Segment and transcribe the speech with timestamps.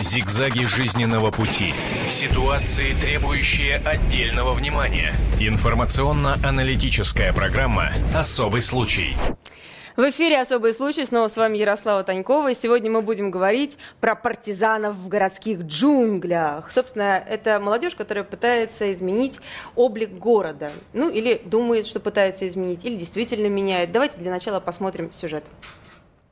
[0.00, 1.74] Зигзаги жизненного пути.
[2.08, 5.12] Ситуации, требующие отдельного внимания.
[5.38, 9.14] Информационно-аналитическая программа «Особый случай».
[9.96, 11.04] В эфире «Особый случай».
[11.04, 12.52] Снова с вами Ярослава Танькова.
[12.52, 16.70] И сегодня мы будем говорить про партизанов в городских джунглях.
[16.72, 19.38] Собственно, это молодежь, которая пытается изменить
[19.74, 20.70] облик города.
[20.94, 23.92] Ну, или думает, что пытается изменить, или действительно меняет.
[23.92, 25.44] Давайте для начала посмотрим сюжет.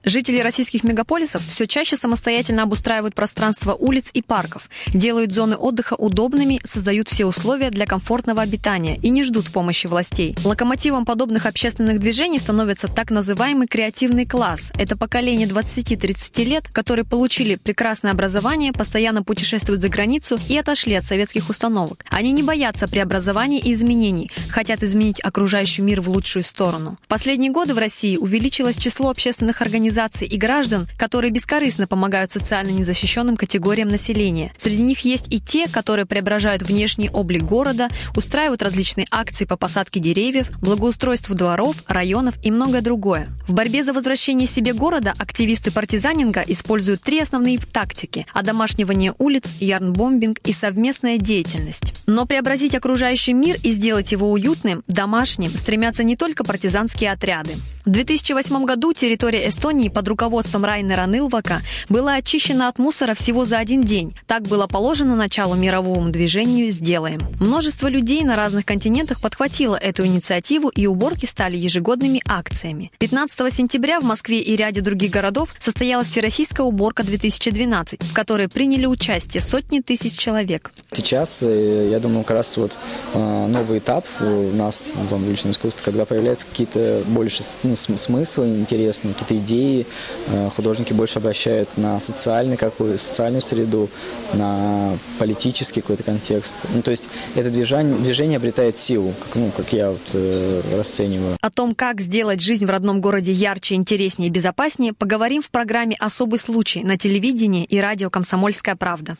[0.09, 6.63] Жители российских мегаполисов все чаще самостоятельно обустраивают пространство улиц и парков, делают зоны отдыха удобными,
[6.65, 10.35] создают все условия для комфортного обитания и не ждут помощи властей.
[10.45, 14.73] Локомотивом подобных общественных движений становится так называемый креативный класс.
[14.79, 21.05] Это поколение 20-30 лет, которые получили прекрасное образование, постоянно путешествуют за границу и отошли от
[21.05, 22.07] советских установок.
[22.09, 26.97] Они не боятся преобразований и изменений, хотят изменить окружающий мир в лучшую сторону.
[27.03, 32.31] В последние годы в России увеличилось число общественных организаций, организаций и граждан, которые бескорыстно помогают
[32.31, 34.53] социально незащищенным категориям населения.
[34.57, 39.99] Среди них есть и те, которые преображают внешний облик города, устраивают различные акции по посадке
[39.99, 43.29] деревьев, благоустройству дворов, районов и многое другое.
[43.49, 50.39] В борьбе за возвращение себе города активисты партизанинга используют три основные тактики– одомашнивание улиц, ярнбомбинг
[50.45, 52.05] и совместная деятельность.
[52.07, 57.55] Но преобразить окружающий мир и сделать его уютным, домашним стремятся не только партизанские отряды.
[57.89, 63.57] В 2008 году территория Эстонии под руководством Райнера Нылвака была очищена от мусора всего за
[63.57, 64.15] один день.
[64.27, 67.19] Так было положено начало мировому движению «Сделаем».
[67.41, 72.93] Множество людей на разных континентах подхватило эту инициативу, и уборки стали ежегодными акциями.
[72.99, 78.85] 15 сентября в Москве и ряде других городов состоялась Всероссийская уборка 2012, в которой приняли
[78.85, 80.73] участие сотни тысяч человек.
[80.93, 82.77] Сейчас, э, я думаю, как раз вот
[83.15, 88.49] э, новый этап у нас в Доме уличного искусства, когда появляются какие-то больше ну, смыслы
[88.49, 89.87] интересные, какие-то идеи.
[90.29, 93.89] Э, художники больше обращают на социальный, какую, социальную среду,
[94.35, 96.55] на политический какой-то контекст.
[96.75, 101.37] Ну, то есть это движение, движение обретает силу, как, ну, как я вот, э, расцениваю.
[101.41, 105.97] О том, как сделать жизнь в родном городе ярче, интереснее и безопаснее, поговорим в программе
[105.99, 109.17] «Особый случай» на телевидении и радио «Комсомольская правда».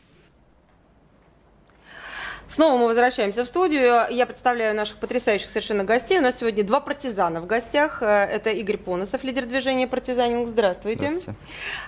[2.49, 4.03] Снова мы возвращаемся в студию.
[4.11, 6.19] Я представляю наших потрясающих совершенно гостей.
[6.19, 8.03] У нас сегодня два партизана в гостях.
[8.03, 10.49] Э, это Игорь Поносов, лидер движения «Партизанинг».
[10.49, 11.09] Здравствуйте.
[11.09, 11.39] Здравствуйте.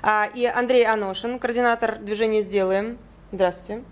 [0.02, 2.98] А, и Андрей Аношин, координатор движения «Сделаем».
[3.32, 3.82] Здравствуйте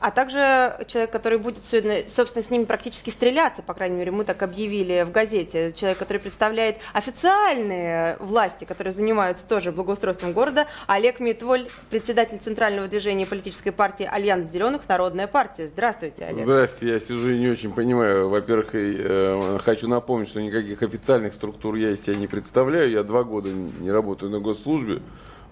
[0.00, 4.42] а также человек, который будет, собственно, с ними практически стреляться, по крайней мере, мы так
[4.42, 11.66] объявили в газете, человек, который представляет официальные власти, которые занимаются тоже благоустройством города, Олег Митволь,
[11.90, 14.88] председатель Центрального движения политической партии «Альянс зеленых.
[14.88, 15.68] Народная партия».
[15.68, 16.44] Здравствуйте, Олег.
[16.44, 18.28] Здравствуйте, я сижу и не очень понимаю.
[18.28, 23.24] Во-первых, э, хочу напомнить, что никаких официальных структур я из себя не представляю, я два
[23.24, 25.00] года не работаю на госслужбе.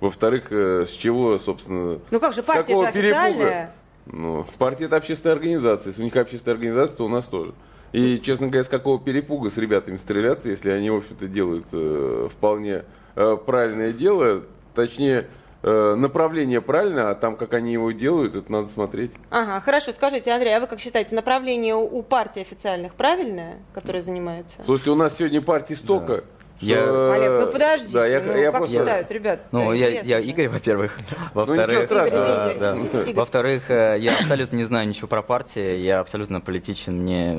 [0.00, 1.98] Во-вторых, э, с чего, собственно...
[2.10, 3.32] Ну как же, партия же официальная.
[3.32, 3.70] Перепуга?
[4.06, 5.90] Ну, партия это общественная организация.
[5.90, 7.54] Если у них общественная организация, то у нас тоже.
[7.92, 12.28] И, честно говоря, с какого перепуга с ребятами стреляться, если они, в общем-то, делают э,
[12.30, 14.42] вполне э, правильное дело,
[14.74, 15.28] точнее,
[15.62, 19.12] э, направление правильное, а там, как они его делают, это надо смотреть.
[19.30, 19.92] Ага, хорошо.
[19.92, 24.60] Скажите, Андрей, а вы как считаете, направление у, у партий официальных правильное, которые занимаются?
[24.64, 26.16] Слушайте, у нас сегодня партий столько.
[26.16, 26.24] Да
[26.60, 27.12] я...
[27.12, 28.78] Олег, ну подождите, да, я, ну, я как просто...
[28.78, 29.40] считают, ребят?
[29.52, 30.96] Ну, да, я, я Игорь, во-первых.
[31.10, 32.76] Ну, Во-вторых, ну, э, да.
[33.12, 37.34] Во-вторых, э, я абсолютно не знаю ничего про партии, я абсолютно политичен, мне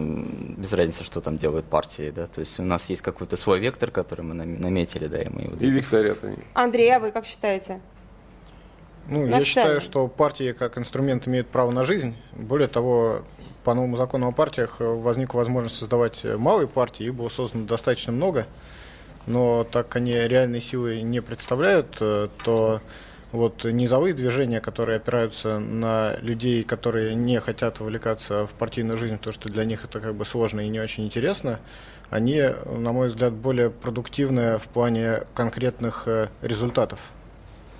[0.58, 3.90] без разницы, что там делают партии, да, то есть у нас есть какой-то свой вектор,
[3.90, 5.56] который мы наметили, да, и мы его...
[5.60, 6.38] И викторят они.
[6.54, 7.80] Андрей, а вы как считаете?
[9.08, 12.16] Ну, я считаю, что партии как инструмент имеют право на жизнь.
[12.34, 13.22] Более того,
[13.64, 18.48] по новому закону о партиях возникла возможность создавать малые партии, их было создано достаточно много
[19.28, 22.82] но так они реальной силы не представляют, э, то
[23.32, 29.34] вот низовые движения, которые опираются на людей, которые не хотят вовлекаться в партийную жизнь, потому
[29.34, 31.60] что для них это как бы сложно и не очень интересно,
[32.10, 37.00] они, на мой взгляд, более продуктивны в плане конкретных э, результатов.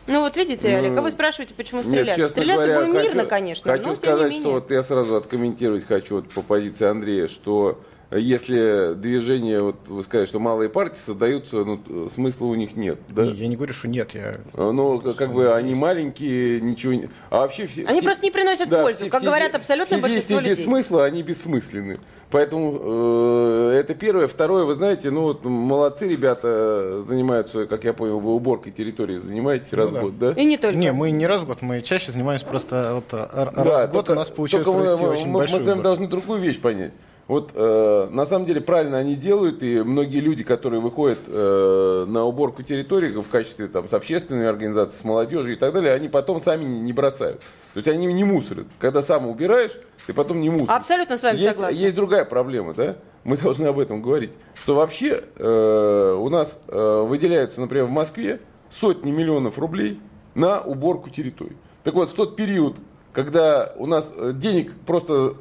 [0.08, 2.18] Ну вот видите, ну, Олег, а вы спрашиваете, почему стрелять?
[2.18, 3.72] Нет, Стреляться говоря, будем мирно, конечно.
[3.72, 7.82] Хочу но, сказать, что вот я сразу откомментировать хочу вот по позиции Андрея, что
[8.12, 13.00] если движение, вот вы сказали, что малые партии создаются, ну, смысла у них нет.
[13.10, 13.26] Да?
[13.26, 14.14] Не, я не говорю, что нет.
[14.14, 14.36] Я...
[14.54, 17.10] Ну, как бы они маленькие, ничего не...
[17.30, 17.84] А вообще все...
[17.86, 20.56] Они все, просто не приносят да, пользу, все, как все, говорят абсолютно все большинство людей.
[20.56, 21.98] без смысла, они бессмысленны.
[22.30, 24.28] Поэтому э, это первое.
[24.28, 29.72] Второе, вы знаете, ну вот молодцы ребята, занимаются, как я понял, вы уборкой территории занимаетесь
[29.72, 30.00] ну, раз да.
[30.00, 30.32] в год, да?
[30.32, 30.78] И не только.
[30.78, 34.06] Не, мы не раз в год, мы чаще занимаемся просто вот, раз да, в год
[34.06, 36.92] только, у нас получается мы, очень мы, большой Мы вами должны другую вещь понять
[37.28, 42.24] Вот э, на самом деле правильно они делают, и многие люди, которые выходят э, на
[42.24, 46.40] уборку территории в качестве там, с общественной организацией, с молодежью и так далее, они потом
[46.40, 47.40] сами не, бросают.
[47.74, 48.68] То есть они не мусорят.
[48.78, 49.72] Когда сам убираешь,
[50.06, 50.72] ты потом не мусоришь.
[50.72, 51.76] Абсолютно с вами есть, согласна.
[51.76, 52.98] Есть другая проблема, да?
[53.24, 54.32] Мы должны об этом говорить.
[54.62, 58.40] Что вообще э, у нас э, выделяются, например, в Москве
[58.70, 60.00] сотни миллионов рублей
[60.36, 61.58] на уборку территорий.
[61.84, 62.76] Так вот, в тот период,
[63.14, 65.38] когда у нас э, денег просто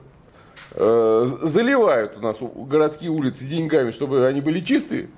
[0.74, 5.08] заливают у нас городские улицы деньгами, чтобы они были чистые.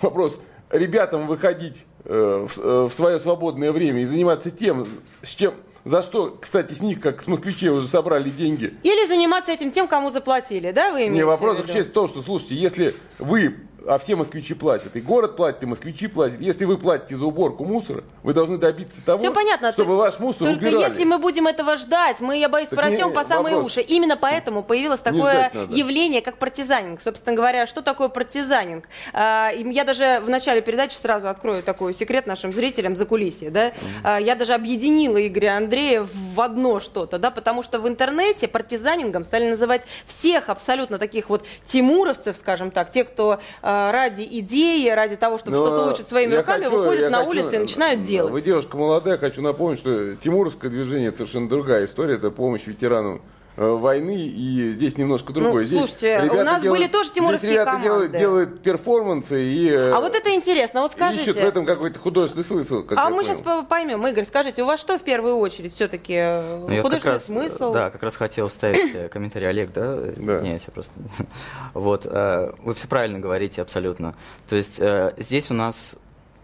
[0.00, 0.38] Вопрос,
[0.70, 4.86] ребятам выходить э, в, э, в свое свободное время и заниматься тем,
[5.22, 5.54] с чем,
[5.84, 8.74] за что, кстати, с них, как с москвичей, уже собрали деньги.
[8.82, 12.22] Или заниматься этим тем, кому заплатили, да, вы имеете Не, вопрос заключается в том, что,
[12.22, 13.56] слушайте, если вы
[13.88, 14.96] а все москвичи платят.
[14.96, 16.40] И город платит, и москвичи платят.
[16.40, 20.18] Если вы платите за уборку мусора, вы должны добиться того, Все понятно, чтобы только, ваш
[20.18, 20.90] мусор только убирали.
[20.90, 23.72] если мы будем этого ждать, мы, я боюсь, Так порастем не, по самые вопрос.
[23.72, 23.80] уши.
[23.82, 27.00] Именно поэтому появилось такое явление, как партизанинг.
[27.00, 28.88] Собственно говоря, что такое партизанинг?
[29.12, 33.50] А, Я даже в начале передачи сразу открою такой секрет нашим зрителям за кулисье.
[33.50, 33.72] Да?
[34.02, 39.24] А, Я даже объединила Игоря Андрея в одно что-то, да, потому что в интернете партизанингом
[39.24, 45.16] стали называть всех абсолютно таких вот тимуровцев, скажем так, те, кто а, ради идеи, ради
[45.16, 48.00] того, чтобы Но что-то улучшить своими я руками, хочу- выходят на хочу- улицы и начинают
[48.00, 48.32] да, делать.
[48.32, 52.14] Вы девушка молодая, хочу напомнить, что Тимуровское движение это совершенно другая история.
[52.14, 53.18] Это помощь ветеранам э,
[53.56, 55.64] войны, и здесь немножко другое.
[55.64, 58.18] здесь Ну, слушайте, у нас были тоже тимуровские здесь ребята делают, команды.
[58.18, 61.22] делают перформансы и э, А вот это интересно, вот скажите.
[61.22, 62.82] ищут в этом какой-то художественный смысл.
[62.82, 63.36] как А мы понял.
[63.38, 64.06] сейчас поймем.
[64.06, 67.72] Игорь, скажите, у вас что в первую очередь все-таки Ну, я вот художественный раз, смысл?
[67.72, 69.96] Да, как раз хотел вставить э, комментарий Олег, да?
[69.96, 70.36] Да.
[70.38, 70.92] Извиняюсь, я просто.
[71.74, 74.14] Вот, э, вы все правильно говорите абсолютно.
[74.48, 75.96] То есть э, здесь у нас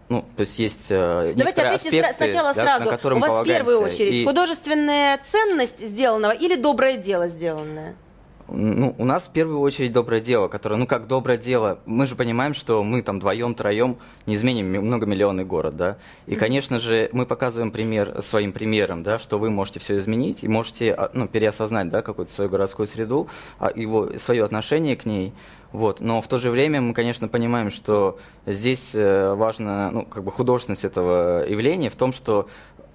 [0.09, 2.91] ну, то есть есть э, Давайте ответьте аспекты, сначала да, сразу.
[2.91, 7.95] на У вас в первую очередь И, художественная ценность сделанного или доброе дело сделанное?
[8.53, 12.15] Ну, у нас в первую очередь доброе дело, которое, ну как доброе дело, мы же
[12.15, 15.97] понимаем, что мы там вдвоем, троем не изменим ми- многомиллионный город, да.
[16.27, 20.47] И, конечно же, мы показываем пример своим примером, да, что вы можете все изменить и
[20.47, 23.27] можете а, ну, переосознать, да, какую-то свою городскую среду,
[23.59, 25.33] а, его, свое отношение к ней.
[25.71, 26.01] Вот.
[26.01, 30.31] Но в то же время мы, конечно, понимаем, что здесь э, важно, ну, как бы
[30.31, 32.47] художественность этого явления в том, что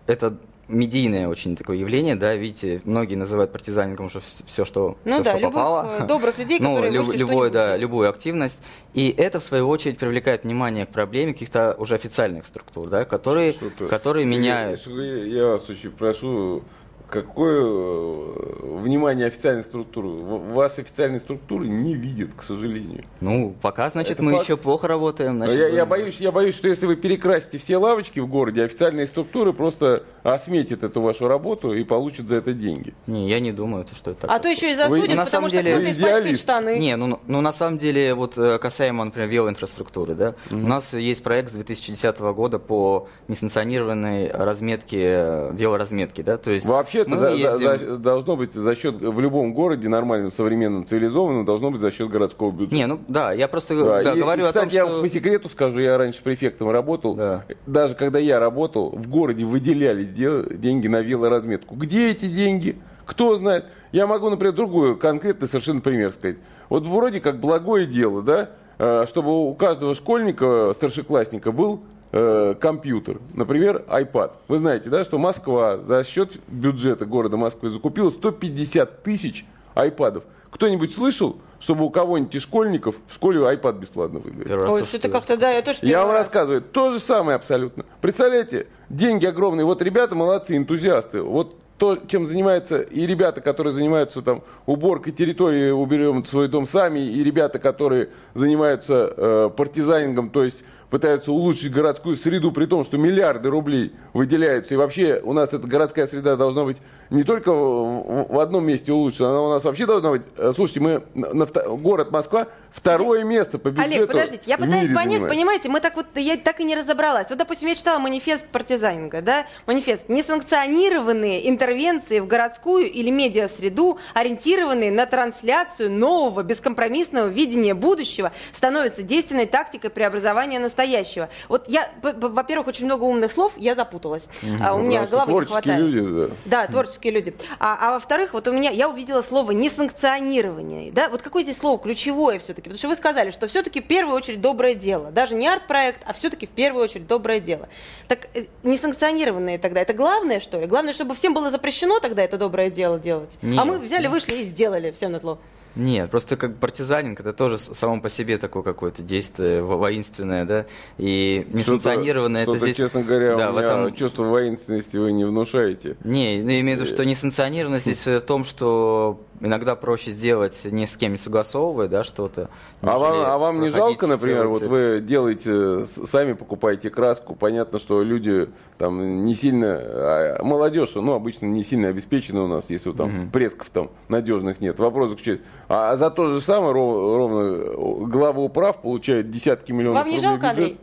[0.07, 0.39] это
[0.69, 5.31] медийное очень такое явление, да, видите, многие называют партизанингом уже все, что, Ну всё, да,
[5.33, 5.97] что любых, попало.
[6.01, 8.63] э, добрых людей, ну, которые люб- вышли любой, да, любую активность.
[8.95, 13.55] И это, в свою очередь, привлекает внимание к проблеме каких-то уже официальных структур, да, которые,
[13.89, 14.87] которые Я- меняют.
[14.87, 16.63] Я, я вас очень прошу,
[17.11, 20.09] какое э, внимание официальной структуры?
[20.09, 23.03] Вас официальные структуры не видят, к сожалению.
[23.21, 24.45] Ну, пока, значит, Это мы факт.
[24.45, 25.37] еще плохо работаем.
[25.37, 29.07] значит, я, я боюсь, я боюсь, что если вы перекрасите все лавочки в городе, официальные
[29.07, 32.93] структуры просто осметят эту вашу работу и получат за это деньги.
[33.07, 34.31] Не, я не думаю, что это так.
[34.31, 36.79] А то еще и Вы- засудят, на потому самом что деле- кто-то испачкает штаны.
[36.79, 41.23] Не, ну, ну на самом деле, вот э, касаемо, например, велоинфраструктуры, да, у нас есть
[41.23, 46.67] проект с 2010 года по несанкционированной разметке, э, велоразметки, да, то есть
[47.07, 51.81] Вообще-то за- за- должно быть за счет в любом городе нормальном, современном, цивилизованном должно быть
[51.81, 52.75] за счет городского бюджета.
[52.75, 55.01] Не, ну да, я просто Да, да, и- говорю и, о том, кстати, я что...
[55.03, 57.15] по секрету скажу, я раньше префектом работал.
[57.15, 57.45] Да.
[57.67, 61.75] Даже когда я работал, в городе выделялись де- деньги на велоразметку.
[61.77, 62.77] Где эти деньги?
[63.07, 63.67] Кто знает?
[63.93, 66.37] Я могу, например, другой конкретный совершенно пример сказать.
[66.69, 71.81] Вот вроде как благое дело, да, э, чтобы у каждого школьника, старшеклассника был
[72.13, 74.33] э, компьютер, например, iPad.
[74.49, 79.45] Вы знаете, да, что Москва за счет бюджета города Москвы закупила 150 тысяч
[79.75, 80.25] айпадов.
[80.51, 84.51] Кто-нибудь слышал, чтобы у кого-нибудь из школьников в школе iPad бесплатно выдали?
[84.53, 86.21] Ой, что-то что- как-то, да, я тоже Я вам раз.
[86.27, 87.85] рассказываю, то же самое абсолютно.
[88.01, 89.67] Представляете, деньги огромные.
[89.67, 91.21] Вот ребята молодцы, энтузиасты.
[91.21, 96.99] Вот то, чем занимаются и ребята, которые занимаются там уборкой территории, уберем свой дом сами,
[96.99, 102.97] и ребята, которые занимаются э, партизанингом, то есть пытаются улучшить городскую среду, при том, что
[102.99, 104.75] миллиарды рублей выделяются.
[104.75, 106.79] И вообще у нас эта городская среда должна быть
[107.11, 110.23] не только в, одном месте улучшена, она у нас вообще должна быть...
[110.37, 114.93] э, Слушайте, мы на, на город Москва второе место по бюджету Олег, подождите, я пытаюсь
[114.93, 115.29] понять, занимает.
[115.29, 117.29] понимаете, мы так вот, я так и не разобралась.
[117.31, 120.09] Вот, допустим, я читала манифест партизанинга, да, манифест.
[120.09, 129.47] Несанкционированные интервенции в городскую или медиасреду, ориентированные на трансляцию нового бескомпромиссного видения будущего, становятся действенной
[129.47, 131.29] тактикой преобразования настоящего.
[131.49, 134.29] Вот я, во-первых, очень много умных слов, я запуталась.
[134.61, 135.79] А, у меня головы не хватает.
[135.81, 136.35] люди, да.
[136.45, 137.35] Да, творческие люди.
[137.61, 140.91] А, а во-вторых, вот у меня, я увидела слово несанкционирование.
[140.91, 141.09] Да?
[141.09, 142.65] Вот какое здесь слово ключевое все-таки?
[142.69, 145.11] Потому что вы сказали, что все-таки в первую очередь доброе дело.
[145.11, 147.69] Даже не арт-проект, а все-таки в первую очередь доброе дело.
[148.09, 150.67] Так э, несанкционированные тогда, это главное, что ли?
[150.67, 153.39] Главное, чтобы всем было запрещено тогда это доброе дело делать?
[153.43, 153.65] А Нет.
[153.65, 155.39] мы взяли, вышли и сделали все на зло.
[155.77, 160.67] Нет, просто как партизанинг, это тоже само по себе такое какое-то действие воинственное, да,
[160.99, 162.43] и несанкционированное.
[162.43, 162.77] это здесь...
[162.77, 163.95] честно говоря, да, меня этом...
[163.95, 165.97] чувство воинственности вы не внушаете.
[166.05, 170.67] Не, ну, я имею в виду, что несанкционированность здесь в том, что иногда проще сделать
[170.71, 172.49] ни с кем не согласовывая, да, что-то.
[172.81, 178.03] А вам, а вам не жалко, например, вот вы делаете, сами покупаете краску, понятно, что
[178.03, 183.07] люди там не сильно, а молодежь, ну, обычно не сильно обеспечена у нас, если там
[183.07, 183.31] угу.
[183.33, 184.79] предков там надежных нет.
[184.79, 190.21] Вопрос заключается, а за то же самое ровно, главы управ получают десятки миллионов Вам не
[190.21, 190.79] жалко, Андрей?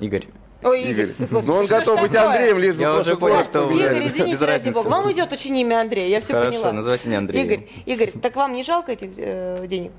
[0.00, 0.26] Игорь.
[0.64, 1.10] Ой, Игорь.
[1.18, 2.30] Господи, Но он готов быть такое?
[2.30, 4.88] Андреем, лишь бы Я уже понял, что Игорь, извините, ради бога.
[4.88, 6.62] Вам идет очень имя Андрей, я все Хорошо, поняла.
[6.62, 7.44] Хорошо, называйте меня Андрей.
[7.44, 9.92] Игорь, Игорь, так вам не жалко этих э, денег?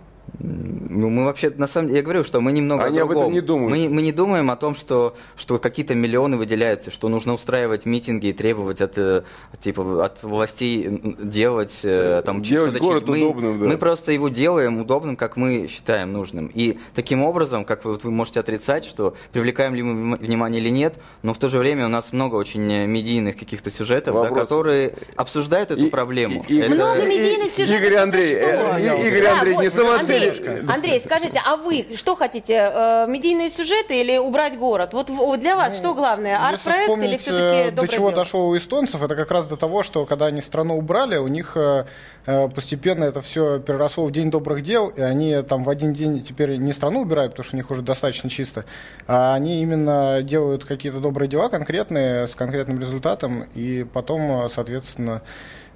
[0.89, 3.17] Ну, мы вообще, на самом деле, я говорю, что мы немного Они о другом.
[3.17, 3.71] об этом не думают.
[3.71, 8.27] Мы, мы не думаем о том, что, что какие-то миллионы выделяются, что нужно устраивать митинги
[8.27, 9.23] и требовать от, э,
[9.59, 12.83] типа, от властей делать э, там делать что-то.
[12.83, 13.65] город мы, удобным, да.
[13.65, 16.49] мы просто его делаем удобным, как мы считаем нужным.
[16.53, 20.69] И таким образом, как вы, вот вы можете отрицать, что привлекаем ли мы внимание или
[20.69, 24.95] нет, но в то же время у нас много очень медийных каких-то сюжетов, да, которые
[25.15, 26.45] обсуждают эту и, проблему.
[26.47, 26.75] И, и, Это...
[26.75, 27.81] Много медийных сюжетов.
[27.81, 30.69] Игорь Андрей, э, Игорь Андрей, не вот, самоцель.
[30.69, 34.93] Андрей, скажите, а вы что хотите, э, медийные сюжеты или убрать город?
[34.93, 38.23] Вот для вас ну, что главное, арт-проект или все-таки до чего дело?
[38.23, 41.53] дошло у эстонцев, это как раз до того, что когда они страну убрали, у них
[41.55, 41.85] э,
[42.25, 46.21] э, постепенно это все переросло в День добрых дел, и они там в один день
[46.21, 48.65] теперь не страну убирают, потому что у них уже достаточно чисто,
[49.07, 55.21] а они именно делают какие-то добрые дела конкретные, с конкретным результатом, и потом, соответственно,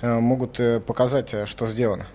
[0.01, 2.05] могут показать, что сделано.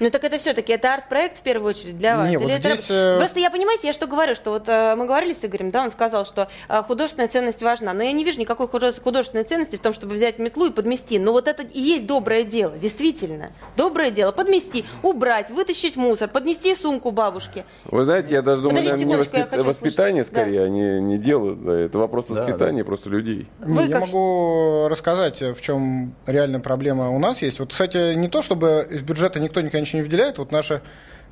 [0.00, 2.28] Ну так это все-таки, это арт-проект в первую очередь для вас?
[2.28, 2.76] Не, Или вот это...
[2.76, 2.90] здесь...
[2.90, 5.84] Э, Просто я, понимаете, я что говорю, что вот э, мы говорили с Игорем, да,
[5.84, 9.80] он сказал, что э, художественная ценность важна, но я не вижу никакой художественной ценности в
[9.80, 11.18] том, чтобы взять метлу и подмести.
[11.18, 13.50] Но вот это и есть доброе дело, действительно.
[13.76, 17.64] Доброе дело, подмести, убрать, вытащить мусор, поднести сумку бабушке.
[17.84, 19.52] Вы знаете, я даже думаю, Подождите, не воспит...
[19.52, 20.32] воспитание услышать.
[20.32, 20.66] скорее, да.
[20.66, 22.84] они не делают, да, это вопрос воспитания да, да.
[22.84, 23.46] просто людей.
[23.60, 24.00] Вы я как...
[24.02, 27.60] могу рассказать, в чем реальная проблема у нас есть.
[27.60, 30.82] Вот, кстати, не то, чтобы из бюджета никто никогда ничего не выделяет, вот наша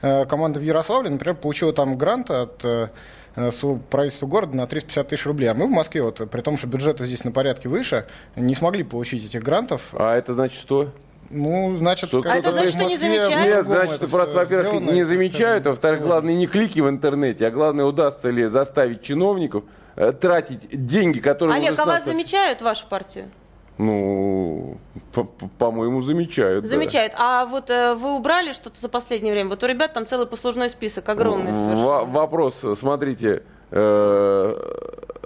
[0.03, 2.89] э, команда в Ярославле, например, получила там грант от э,
[3.91, 5.49] правительства города на 350 тысяч рублей.
[5.49, 8.83] А мы в Москве, вот, при том, что бюджеты здесь на порядке выше, не смогли
[8.83, 9.95] получить этих грантов.
[9.95, 10.93] А это значит что?
[11.31, 13.47] Ну, значит, что а это значит, что не замечают?
[13.47, 17.85] Нет, значит, просто, во-первых, не замечают, а во-вторых, главное, не клики в интернете, а главное,
[17.85, 19.63] удастся ли заставить чиновников
[19.95, 21.57] э, тратить деньги, которые...
[21.57, 23.27] Олег, а вас замечают вашу партию?
[23.79, 24.40] Ну,
[25.59, 26.67] по-моему, замечают.
[26.67, 27.13] Замечают.
[27.13, 27.43] Да.
[27.43, 29.51] А вот э, вы убрали что-то за последнее время?
[29.51, 32.05] Вот у ребят там целый послужной список огромный совершенно.
[32.05, 34.57] Вопрос, смотрите, э,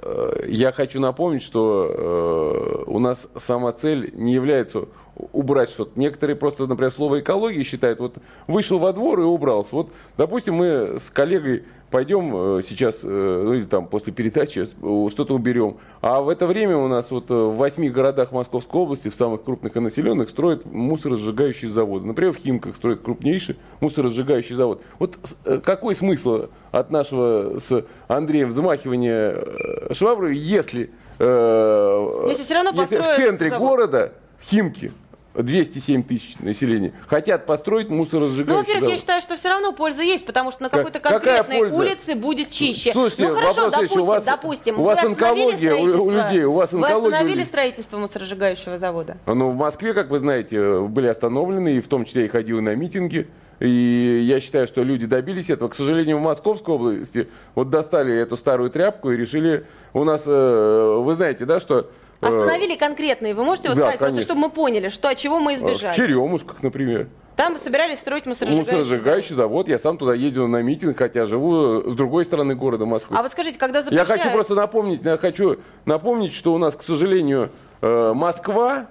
[0.02, 4.86] э, я хочу напомнить, что э, у нас сама цель не является
[5.32, 5.98] убрать что-то.
[5.98, 8.16] Некоторые просто, например, слово экология считают, вот
[8.46, 9.76] вышел во двор и убрался.
[9.76, 15.32] Вот, допустим, мы с коллегой пойдем э, сейчас, э, ну или там после передачи что-то
[15.32, 15.76] уберем.
[16.00, 19.44] А в это время у нас вот э, в восьми городах Московской области, в самых
[19.44, 22.06] крупных и населенных, строят мусоросжигающие заводы.
[22.06, 24.82] Например, в Химках строят крупнейший мусоросжигающий завод.
[24.98, 25.16] Вот
[25.62, 29.44] какой смысл от нашего с Андреем взмахивания
[29.92, 30.90] швабры, если,
[31.20, 33.68] если, все равно если в центре завод.
[33.68, 34.12] города
[34.50, 34.90] Химки
[35.34, 38.92] 207 тысяч населения, хотят построить мусоросжигающий Ну, во-первых, завод.
[38.92, 42.92] я считаю, что все равно польза есть, потому что на какой-то конкретной улице будет чище.
[42.92, 44.80] Слушайте, ну, хорошо, допустим, у вас, допустим.
[44.80, 46.98] У вас онкология у, у людей, у вас онкология.
[46.98, 49.16] Вы остановили строительство мусоросжигающего завода?
[49.26, 52.74] Ну, в Москве, как вы знаете, были остановлены, и в том числе и ходил на
[52.74, 53.28] митинги.
[53.60, 55.68] И я считаю, что люди добились этого.
[55.68, 59.64] К сожалению, в Московской области вот достали эту старую тряпку и решили...
[59.92, 61.88] У нас, э, вы знаете, да, что
[62.20, 63.34] Остановили конкретные.
[63.34, 64.16] Вы можете вот да, сказать, конечно.
[64.16, 65.92] просто чтобы мы поняли, что, от чего мы избежали?
[65.92, 67.08] В Черемушках, например.
[67.36, 69.66] Там собирались строить мусоросжигающий, мусоросжигающий завод.
[69.66, 69.68] завод.
[69.68, 73.16] Я сам туда ездил на митинг, хотя живу с другой стороны города Москвы.
[73.18, 74.08] А вот скажите, когда запрещают...
[74.08, 78.86] Я хочу просто напомнить, я хочу напомнить, что у нас, к сожалению, э, Москва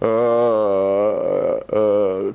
[0.00, 1.60] э,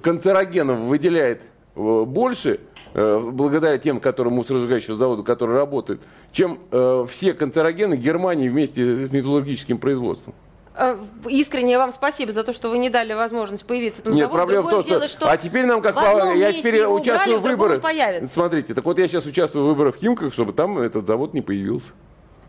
[0.03, 1.41] канцерогенов выделяет
[1.75, 2.59] больше,
[2.95, 9.77] благодаря тем, которым мусоросжигающего завода, который работает, чем э, все канцерогены Германии вместе с металлургическим
[9.77, 10.33] производством.
[10.77, 10.97] Э,
[11.29, 14.37] искренне вам спасибо за то, что вы не дали возможность появиться этому Нет, заводу.
[14.37, 16.33] проблема Другое в том, дело, что, что а теперь нам как по...
[16.33, 18.29] я теперь участвую убрали, в выборах.
[18.29, 21.41] Смотрите, так вот я сейчас участвую в выборах в Химках, чтобы там этот завод не
[21.41, 21.91] появился.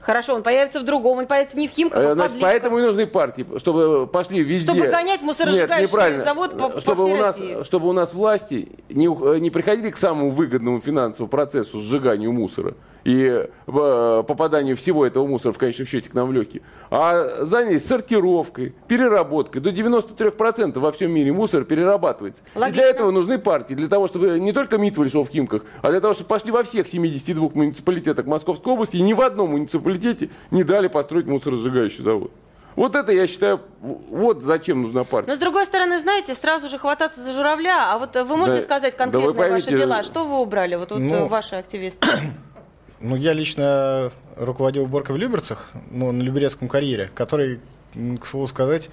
[0.06, 2.82] Хорошо, он появится в другом, он появится не в Химках, а в Значит, поэтому и
[2.82, 4.72] нужны партии, чтобы пошли везде.
[4.72, 7.62] Чтобы гонять мусоросжигающий завод по, чтобы по всей у нас, России.
[7.64, 12.74] Чтобы у нас власти не, не приходили к самому выгодному финансовому процессу сжиганию мусора
[13.06, 17.86] и э, попаданию всего этого мусора в конечном счете к нам в легкие, а занялись
[17.86, 19.62] сортировкой, переработкой.
[19.62, 22.42] До 93% во всем мире мусор перерабатывается.
[22.56, 22.68] Логично.
[22.68, 25.92] И для этого нужны партии, для того, чтобы не только МИД вышел в Химках, а
[25.92, 30.30] для того, чтобы пошли во всех 72 муниципалитетах Московской области, и ни в одном муниципалитете
[30.50, 32.32] не дали построить мусоросжигающий завод.
[32.74, 35.30] Вот это, я считаю, вот зачем нужна партия.
[35.30, 38.64] Но с другой стороны, знаете, сразу же хвататься за журавля, а вот вы можете да,
[38.64, 40.02] сказать конкретно да поймите, ваши дела?
[40.02, 42.08] Что вы убрали, вот, вот ну, ваши активисты?
[43.00, 47.60] Ну, я лично руководил уборкой в Люберцах, ну, на Люберецком карьере, который,
[47.94, 48.88] к слову сказать,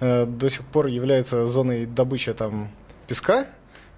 [0.00, 2.68] э, до сих пор является зоной добычи там
[3.06, 3.46] песка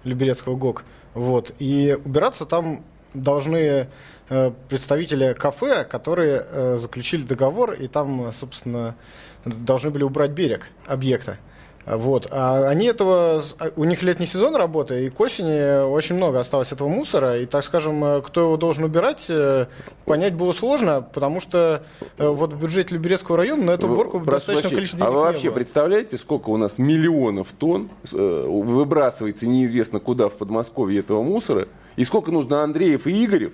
[0.05, 0.85] Люберецкого ГОК.
[1.13, 1.51] Вот.
[1.59, 3.89] И убираться там должны
[4.29, 8.95] э, представители кафе, которые э, заключили договор, и там, собственно,
[9.43, 11.37] должны были убрать берег объекта.
[11.85, 12.27] Вот.
[12.31, 13.41] А они этого,
[13.75, 17.63] у них летний сезон работы, и к осени очень много осталось этого мусора, и, так
[17.63, 19.65] скажем, э, кто его должен убирать, э,
[20.05, 21.83] понять было сложно, потому что
[22.17, 25.51] э, вот в бюджете Люберецкого района на эту уборку достаточно количество денег А вы вообще
[25.51, 32.31] представляете, сколько у нас миллионов тонн выбрасывается неизвестно куда в Подмосковье этого мусора, и сколько
[32.31, 33.53] нужно Андреев и Игорев,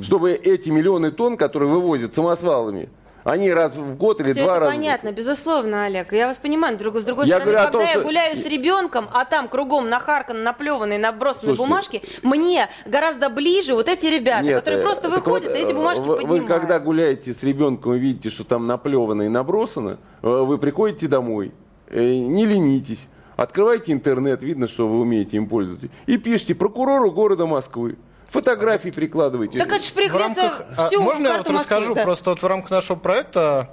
[0.00, 2.88] чтобы эти миллионы тонн, которые вывозят самосвалами,
[3.24, 4.72] они раз в год или Все два это раза.
[4.72, 6.12] понятно, безусловно, Олег.
[6.12, 6.76] Я вас понимаю.
[6.78, 8.02] Друг, с другой я стороны, говорю когда том, я что...
[8.02, 10.98] гуляю с ребенком, а там кругом нахарканы, наплеванные,
[11.32, 15.72] Слушайте, бумажки, мне гораздо ближе вот эти ребята, нет, которые просто выходят вот, и эти
[15.72, 16.42] бумажки вы, поднимают.
[16.42, 21.08] Вы когда гуляете с ребенком и видите, что там наплевано и набросано, э, вы приходите
[21.08, 21.52] домой,
[21.88, 23.06] э, не ленитесь,
[23.36, 27.96] открывайте интернет, видно, что вы умеете им пользоваться, и пишите прокурору города Москвы.
[28.28, 29.58] Фотографии прикладывайте.
[29.58, 31.94] Так это же приходится всю а, Можно я вот расскажу?
[31.94, 32.02] Да.
[32.02, 33.70] Просто вот в рамках нашего проекта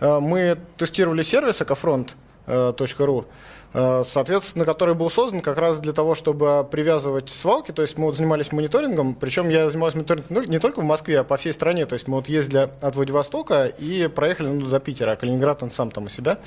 [0.00, 3.24] э, мы тестировали сервис экофронт.ру,
[3.74, 7.70] э, соответственно, который был создан как раз для того, чтобы привязывать свалки.
[7.70, 11.24] То есть мы вот занимались мониторингом, причем я занимался мониторингом не только в Москве, а
[11.24, 11.86] по всей стране.
[11.86, 15.70] То есть мы вот ездили от Владивостока и проехали ну, до Питера, а Калининград он
[15.70, 16.40] сам там у себя.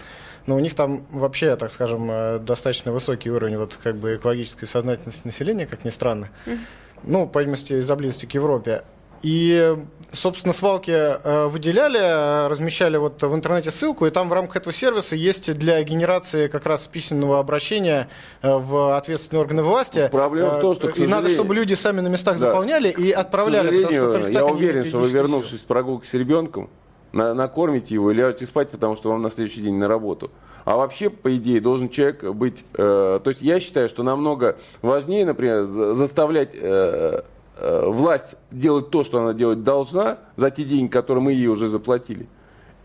[0.45, 4.65] Но у них там вообще, так скажем, э, достаточно высокий уровень вот как бы экологической
[4.65, 6.27] сознательности населения, как ни странно.
[6.45, 6.57] Mm-hmm
[7.03, 8.83] ну, по видимости, из-за близости к Европе.
[9.25, 9.75] И,
[10.11, 15.15] собственно, свалки э, выделяли, размещали вот в интернете ссылку, и там в рамках этого сервиса
[15.15, 18.07] есть для генерации как раз письменного обращения
[18.43, 20.09] э, в ответственные органы власти.
[20.11, 22.49] Проблема в том, что, И надо, чтобы люди сами на местах да.
[22.49, 23.83] заполняли и отправляли.
[23.83, 26.69] К сожалению, я уверен, что вы, вернувшись с прогулки с ребенком,
[27.11, 30.29] на, накормите его и ляжете спать, потому что вам на следующий день на работу.
[30.65, 32.65] А вообще, по идее, должен человек быть...
[32.73, 37.21] Э, то есть я считаю, что намного важнее, например, заставлять э,
[37.57, 41.67] э, власть делать то, что она делать должна, за те деньги, которые мы ей уже
[41.67, 42.27] заплатили.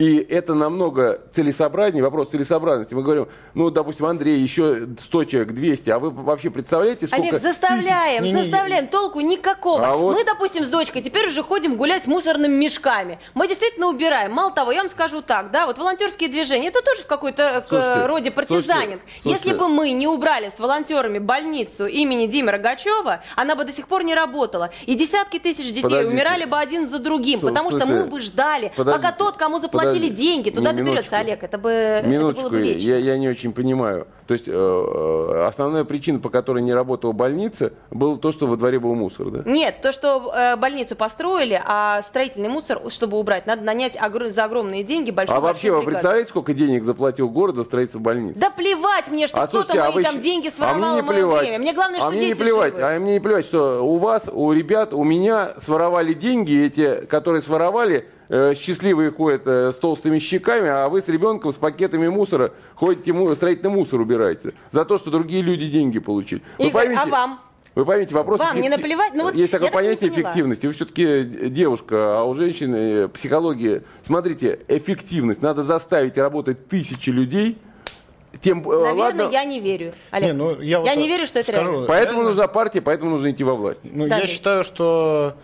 [0.01, 2.95] И это намного целесообразнее, вопрос целесообразности.
[2.95, 7.29] Мы говорим, ну, допустим, Андрей, еще 100 человек, 200, а вы вообще представляете, сколько...
[7.29, 8.35] Олег, заставляем, тысяч...
[8.35, 9.87] заставляем, толку никакого.
[9.87, 10.17] А вот...
[10.17, 13.19] Мы, допустим, с дочкой теперь уже ходим гулять с мусорными мешками.
[13.35, 14.33] Мы действительно убираем.
[14.33, 18.07] Мало того, я вам скажу так, да, вот волонтерские движения, это тоже в какой-то э,
[18.07, 19.03] роде партизанинг.
[19.25, 23.87] Если бы мы не убрали с волонтерами больницу имени Димы Рогачева, она бы до сих
[23.87, 24.71] пор не работала.
[24.87, 26.11] И десятки тысяч детей Подождите.
[26.11, 28.97] умирали бы один за другим, потому что мы бы ждали, Подождите.
[28.97, 32.61] пока тот, кому заплатили платили деньги, туда не, доберется Олег, это бы, минуточку, это было
[32.61, 32.89] бы вечно.
[32.89, 34.07] Я, я не очень понимаю.
[34.27, 38.57] То есть э, э, основная причина, по которой не работала больница, было то, что во
[38.57, 39.43] дворе был мусор, да?
[39.45, 44.45] Нет, то, что э, больницу построили, а строительный мусор, чтобы убрать, надо нанять огр- за
[44.45, 48.39] огромные деньги большой А вообще, вы представляете, сколько денег заплатил город за строительство больницы?
[48.39, 50.03] Да плевать мне, что а, кто-то мои а вы...
[50.05, 51.41] там деньги своровал а мне не плевать.
[51.41, 51.59] время.
[51.59, 52.87] Мне главное, а что мне дети не плевать, живы.
[52.87, 57.43] А мне не плевать, что у вас, у ребят, у меня своровали деньги, эти, которые
[57.43, 58.07] своровали,
[58.55, 63.71] счастливые ходят э, с толстыми щеками, а вы с ребенком с пакетами мусора ходите, строительный
[63.71, 64.55] мусор убираете.
[64.71, 66.43] За то, что другие люди деньги получили.
[66.59, 67.41] Вы Игорь, поймите, а вам?
[67.75, 68.41] Вы поймите, вопрос...
[68.41, 68.63] Вам эффектив...
[68.63, 69.13] не наплевать?
[69.15, 70.67] Ну, вот Есть такое понятие эффективности.
[70.67, 73.83] Вы все-таки девушка, а у женщины э, психология...
[74.05, 75.43] Смотрите, эффективность.
[75.43, 77.59] Надо заставить работать тысячи людей,
[78.41, 79.29] тем, э, Наверное, ладно.
[79.33, 79.93] я не верю.
[80.11, 80.29] Олег.
[80.29, 81.87] Не, ну, я, я вот не верю, что это скажу, реально.
[81.87, 82.29] Поэтому реально...
[82.31, 83.81] нужна партия, поэтому нужно идти во власть.
[83.85, 85.41] Ну, да, я считаю, что э,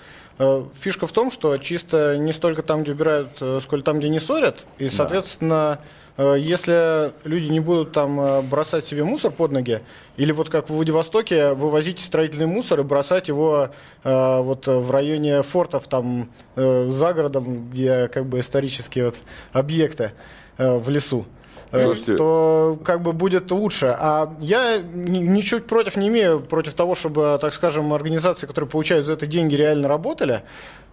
[0.80, 4.20] фишка в том, что чисто не столько там, где убирают, э, сколько там, где не
[4.20, 4.66] ссорят.
[4.78, 5.84] И, соответственно, да
[6.16, 9.80] Э, если люди не будут там э, бросать себе мусор под ноги,
[10.16, 13.70] или вот как в Владивостоке вывозить строительный мусор и бросать его
[14.04, 19.16] э, вот в районе фортов там э, за городом, где как бы исторические вот
[19.52, 20.12] объекты
[20.58, 21.26] э, в лесу.
[21.84, 22.16] Слушайте.
[22.16, 23.96] то как бы будет лучше.
[23.98, 29.14] А я ничуть против не имею, против того, чтобы, так скажем, организации, которые получают за
[29.14, 30.42] это деньги, реально работали.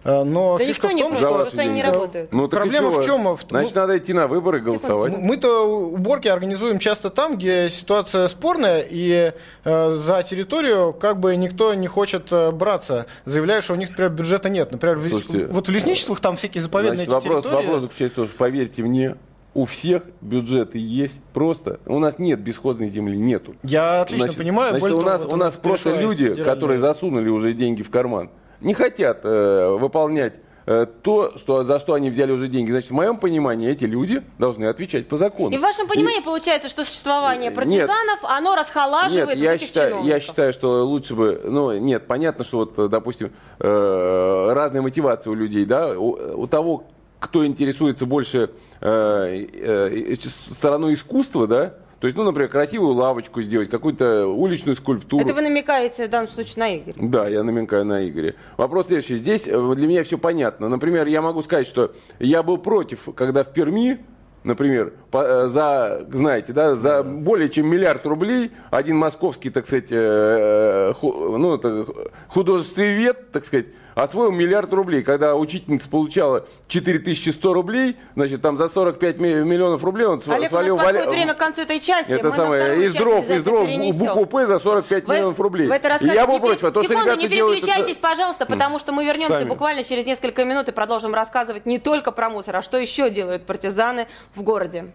[0.04, 2.32] Э, но да фишка никто в том, не что они не работают.
[2.32, 3.24] Ну, Проблема в чем?
[3.24, 3.40] В...
[3.48, 5.16] Значит, надо идти на выборы и голосовать.
[5.16, 9.32] Мы-то уборки организуем часто там, где ситуация спорная, и
[9.64, 14.12] э, за территорию как бы никто не хочет э, браться, заявляя, что у них, например,
[14.12, 14.72] бюджета нет.
[14.72, 17.66] Например, Слушайте, вот в лесничествах там всякие заповедные значит, вопрос, территории.
[17.66, 19.16] Вопрос заключается в поверьте мне,
[19.54, 21.20] у всех бюджеты есть.
[21.32, 23.54] Просто у нас нет бесхозной земли, нету.
[23.62, 24.78] Я отлично значит, понимаю.
[24.78, 29.20] Значит, у нас, у нас просто люди, которые засунули уже деньги в карман, не хотят
[29.22, 30.34] э, выполнять
[30.66, 32.70] э, то, что, за что они взяли уже деньги.
[32.70, 35.54] Значит, в моем понимании эти люди должны отвечать по закону.
[35.54, 36.24] И в вашем понимании и...
[36.24, 41.14] получается, что существование партизанов, нет, оно расхолаживает нет, я вот считаю, я считаю, что лучше
[41.14, 46.46] бы, ну, нет, понятно, что вот, допустим, э, разные мотивации у людей, да, у, у
[46.46, 46.84] того,
[47.24, 50.14] кто интересуется больше э, э,
[50.52, 55.24] стороной искусства, да, то есть, ну, например, красивую лавочку сделать, какую-то уличную скульптуру.
[55.24, 56.94] Это вы намекаете в данном случае на Игоря?
[56.98, 58.34] Да, я намекаю на Игоря.
[58.58, 59.16] Вопрос следующий.
[59.16, 60.68] Здесь э, для меня все понятно.
[60.68, 64.04] Например, я могу сказать, что я был против, когда в Перми
[64.42, 69.88] например, по, э, за, знаете, да, за более чем миллиард рублей один московский, так сказать,
[69.90, 71.86] э, ху, ну, это
[72.28, 75.02] художественный так сказать, освоил миллиард рублей.
[75.02, 80.78] Когда учительница получала 4100 рублей, значит, там за 45 миллионов рублей он Олег, свалил...
[80.78, 81.10] Олег, валя...
[81.10, 82.10] время к концу этой части.
[82.10, 85.68] Это самое, из дров, из дров, букву П за 45 вы, миллионов рублей.
[85.68, 86.64] Вы это и я был против.
[86.64, 88.00] А то, Секунду, не переключайтесь, это...
[88.00, 89.48] пожалуйста, потому что мы вернемся Сами.
[89.48, 93.46] буквально через несколько минут и продолжим рассказывать не только про мусор, а что еще делают
[93.46, 94.86] партизаны в городе.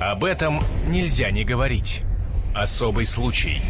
[0.00, 2.02] Об этом нельзя не говорить.
[2.54, 3.60] Особый случай.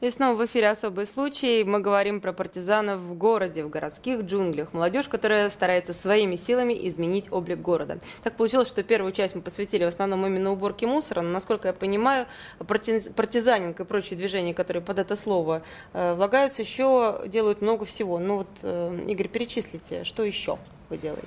[0.00, 1.62] И снова в эфире «Особый случай».
[1.62, 4.72] Мы говорим про партизанов в городе, в городских джунглях.
[4.72, 7.98] Молодежь, которая старается своими силами изменить облик города.
[8.22, 11.20] Так получилось, что первую часть мы посвятили в основном именно уборке мусора.
[11.20, 12.26] Но, насколько я понимаю,
[12.66, 15.60] партизанинг и прочие движения, которые под это слово
[15.92, 18.18] э, влагаются, еще делают много всего.
[18.18, 20.56] Ну вот, э, Игорь, перечислите, что еще
[20.88, 21.26] вы делаете?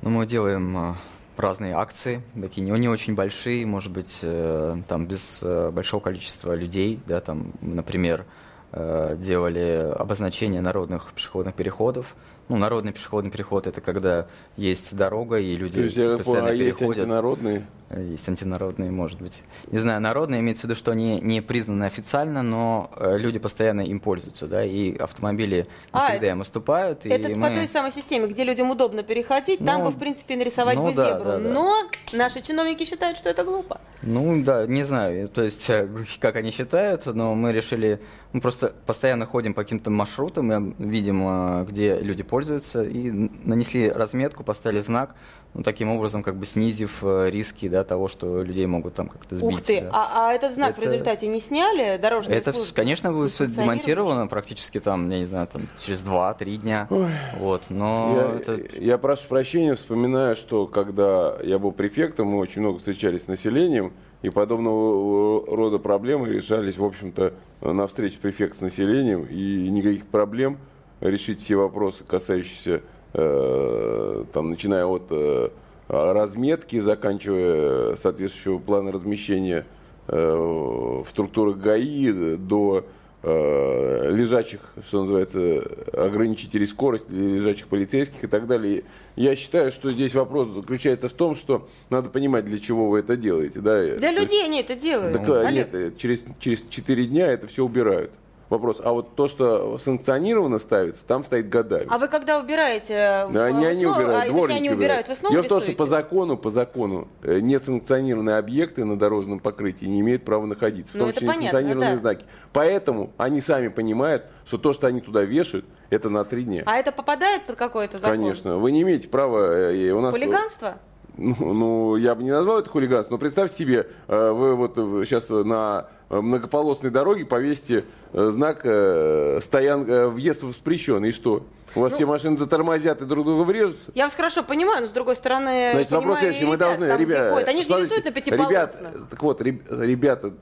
[0.00, 0.94] Ну, мы делаем э,
[1.40, 6.54] разные акции, такие не, не очень большие, может быть, э, там без э, большого количества
[6.54, 8.24] людей, да, там, например,
[8.72, 12.14] э, делали обозначение народных пешеходных переходов,
[12.48, 16.98] ну, народный пешеходный переход это когда есть дорога и люди То есть, постоянно понял, переходят.
[16.98, 17.66] Есть антинародные?
[17.96, 19.42] Есть антинародные, может быть.
[19.70, 23.80] Не знаю, народные имеется в виду, что они не признаны официально, но э, люди постоянно
[23.80, 27.06] им пользуются, да, и автомобили не а, всегда им уступают.
[27.06, 27.48] Это и мы...
[27.48, 30.86] по той самой системе, где людям удобно переходить, ну, там бы, в принципе, нарисовать ну,
[30.86, 31.24] бы да, зебру.
[31.24, 31.48] Да, да.
[31.48, 33.80] Но наши чиновники считают, что это глупо.
[34.02, 35.88] Ну, да, не знаю, то есть, э,
[36.20, 38.00] как они считают, но мы решили,
[38.32, 43.90] мы просто постоянно ходим по каким-то маршрутам, и видим, э, где люди пользуются, и нанесли
[43.90, 45.14] разметку, поставили знак,
[45.54, 49.58] ну, таким образом, как бы снизив риски, да, того, что людей могут там как-то сбить.
[49.58, 49.90] Ух ты, да.
[49.92, 50.80] а, а этот знак это...
[50.80, 52.74] в результате не сняли дорожные Это, службы?
[52.74, 56.86] конечно, будет все демонтировано практически там, я не знаю, там через 2-3 дня.
[56.90, 57.10] Ой.
[57.38, 58.78] Вот, но я, это...
[58.78, 63.92] я прошу прощения, вспоминаю, что когда я был префектом, мы очень много встречались с населением,
[64.22, 70.58] и подобного рода проблемы решались, в общем-то, на встрече префект с населением, и никаких проблем
[71.00, 72.82] решить все вопросы, касающиеся,
[73.14, 75.50] э, там, начиная от э,
[75.88, 79.66] разметки, заканчивая соответствующего плана размещения
[80.08, 82.84] э, в структурах ГАИ до
[83.22, 88.84] э, лежачих, что называется, ограничителей скорости, лежачих полицейских и так далее.
[89.16, 93.16] Я считаю, что здесь вопрос заключается в том, что надо понимать, для чего вы это
[93.16, 93.60] делаете.
[93.60, 93.82] Да?
[93.96, 95.24] Для людей они это делают.
[95.24, 98.10] Так, нет, через, через 4 дня это все убирают
[98.48, 98.80] вопрос.
[98.82, 101.86] А вот то, что санкционированно ставится, там стоит годами.
[101.88, 103.28] А вы когда убираете?
[103.30, 105.08] Да, они, они снова, убирают, а, дворники они убирают.
[105.08, 109.40] Вы снова Дело в том, что по закону, по закону э, несанкционированные объекты на дорожном
[109.40, 111.98] покрытии не имеют права находиться, в ну, том числе несанкционированные да.
[111.98, 112.24] знаки.
[112.52, 116.62] Поэтому они сами понимают, что то, что они туда вешают, это на три дня.
[116.66, 118.16] А это попадает под какой-то закон?
[118.16, 118.58] Конечно.
[118.58, 119.72] Вы не имеете права...
[119.72, 120.78] Э, у нас Хулиганство?
[121.18, 125.28] Ну, ну, я бы не назвал это хулиганством, но представьте себе, э, вы вот сейчас
[125.28, 131.44] на многополосной дороге повесите э, знак э, стоян, въезд воспрещен, и что?
[131.74, 133.90] У вас ну, все машины затормозят и друг друга врежутся?
[133.94, 137.50] Я вас хорошо понимаю, но с другой стороны, Значит, вопрос следующий, мы должны, там, ребята,
[137.50, 138.50] они же не рисуют на пятиполосных.
[138.50, 140.34] Ребят, так вот, ребята,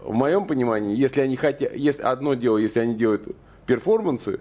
[0.00, 3.24] в моем понимании, если они хотят, если одно дело, если они делают
[3.66, 4.40] перформансы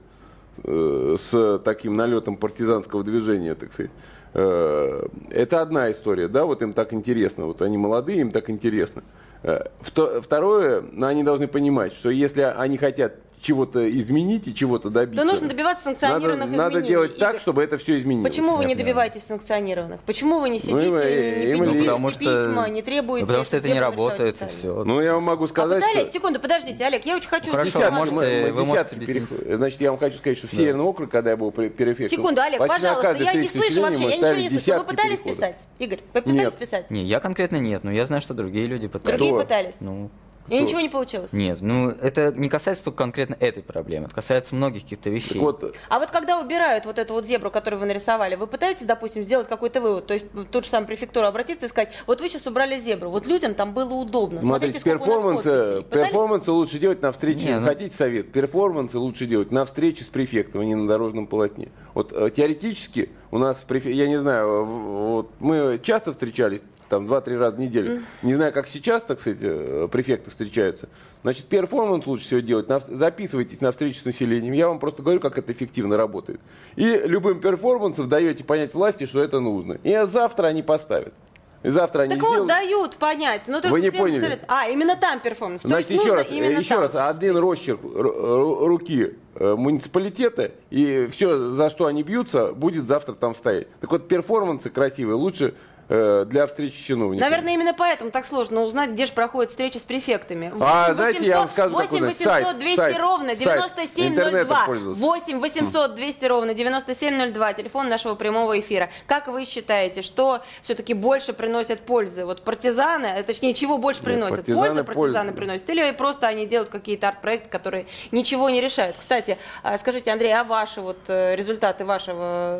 [0.63, 6.73] э, с таким налетом партизанского движения, так сказать, Э, это одна история, да, вот им
[6.73, 9.03] так интересно, вот они молодые, им так интересно.
[9.41, 15.23] Э, второе, они должны понимать, что если они хотят чего-то изменить и чего-то добиться.
[15.25, 16.75] То нужно добиваться санкционированных надо, изменений.
[16.75, 18.29] Надо делать Игорь, так, чтобы это все изменилось.
[18.29, 20.01] Почему вы не добиваетесь санкционированных?
[20.01, 22.81] Почему вы не сидите, Ну, и- не, и- не и- пишете потому что, письма, не
[22.81, 23.21] требуете...
[23.23, 24.83] ну, потому что это не работает и все.
[24.83, 26.07] Ну, я вам могу А сказать, пытались?
[26.09, 26.13] что...
[26.17, 27.51] Секунду, подождите, Олег, я очень хочу...
[27.51, 29.29] Хорошо, услышать а вашу- можете- мы вы можете десятки объяснить?
[29.41, 32.09] перех- Значит, я вам хочу сказать, что в Северном округе, когда я был перефектом...
[32.17, 34.49] Секунду, Олег, пожалуйста, я не слышу вообще, мы я ничего не слышу.
[34.49, 35.35] Вы десятки пытались переходов.
[35.37, 35.57] писать?
[35.79, 36.55] Игорь, вы пытались Нет.
[36.57, 36.91] писать?
[36.91, 39.17] Не, я конкретно нет, но я знаю, что другие люди пытались.
[39.17, 39.75] Другие пытались?
[39.81, 40.09] Ну,
[40.49, 41.31] И ничего не получилось?
[41.33, 45.33] нет, ну это не касается только конкретно этой проблемы, это касается многих каких-то вещей.
[45.33, 48.85] Так вот, А вот когда убирают вот эту вот зебру, которую вы нарисовали, вы пытаетесь,
[48.85, 52.21] допустим, сделать какой-то вывод, то есть в ту же самую префектуру обратиться и сказать, вот
[52.21, 55.83] вы сейчас убрали зебру, вот людям там было удобно, смотрите, Смотрите, сколько у нас перформансы,
[55.89, 57.45] перформансы лучше делать на встрече.
[57.45, 58.31] Не, ну- Хотите совет?
[58.31, 61.69] Перформансы лучше делать на встрече с префектом, а не на дорожном полотне.
[61.93, 67.55] Вот э, теоретически у нас, я не знаю, вот мы часто встречались, там два-три раза
[67.55, 68.01] в неделю.
[68.23, 70.89] Не знаю, как сейчас, так сказать, э, префекты встречаются.
[71.21, 72.67] Значит, перформанс лучше всего делать.
[72.87, 74.53] Записывайтесь на встречу с населением.
[74.53, 76.41] Я вам просто говорю, как это эффективно работает.
[76.75, 79.73] И любым перформансом даете понять власти, что это нужно.
[79.83, 81.13] И завтра они поставят.
[81.61, 82.47] И завтра они Так вот, сделают.
[82.47, 83.41] дают понять.
[83.47, 84.21] Ну, только Вы не поняли.
[84.21, 85.63] совет- А, именно там перформанс.
[85.63, 86.79] Значит, еще раз, именно еще там.
[86.79, 93.13] раз, один росчерк ру- руки э, муниципалитета, и все, за что они бьются, будет завтра
[93.13, 93.67] там стоять.
[93.81, 95.51] Так вот, перформансы красивые лучше э,
[95.89, 97.27] для встречи чиновников.
[97.27, 100.53] Наверное, именно поэтому так сложно узнать, где же проходит встреча с префектами.
[100.59, 103.39] А, знаете, я вам скажу, 8 какой 800 сайт, 200 сайт, ровно сайт.
[103.39, 104.07] 9702.
[104.07, 105.01] Интернетом пользоваться.
[105.03, 107.53] 8 800 200 ровно 9702.
[107.53, 108.89] Телефон нашего прямого эфира.
[109.07, 112.25] Как вы считаете, что все-таки больше приносят пользы?
[112.25, 114.37] Вот партизаны, э, точнее, чего больше приносят?
[114.37, 115.37] партизаны Пользу партизаны пользу.
[115.37, 115.69] приносят?
[115.69, 118.95] Или просто они делают какие-то арт-проекты, которые ничего не решают?
[118.97, 122.59] Кстати, а, скажите, Андрей, а ваши вот э, результаты вашего